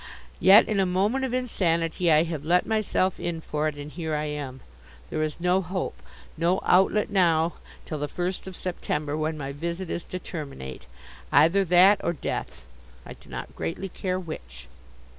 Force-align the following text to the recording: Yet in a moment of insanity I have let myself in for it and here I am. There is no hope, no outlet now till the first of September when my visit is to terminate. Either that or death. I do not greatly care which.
Yet 0.39 0.67
in 0.67 0.79
a 0.79 0.87
moment 0.87 1.25
of 1.25 1.31
insanity 1.31 2.11
I 2.11 2.23
have 2.23 2.43
let 2.43 2.65
myself 2.65 3.19
in 3.19 3.39
for 3.39 3.67
it 3.67 3.75
and 3.77 3.91
here 3.91 4.15
I 4.15 4.25
am. 4.25 4.61
There 5.11 5.21
is 5.21 5.39
no 5.39 5.61
hope, 5.61 6.01
no 6.35 6.59
outlet 6.63 7.11
now 7.11 7.53
till 7.85 7.99
the 7.99 8.07
first 8.07 8.47
of 8.47 8.55
September 8.55 9.15
when 9.15 9.37
my 9.37 9.51
visit 9.51 9.91
is 9.91 10.03
to 10.05 10.17
terminate. 10.17 10.87
Either 11.31 11.63
that 11.65 12.03
or 12.03 12.13
death. 12.13 12.65
I 13.05 13.13
do 13.13 13.29
not 13.29 13.55
greatly 13.55 13.89
care 13.89 14.19
which. 14.19 14.67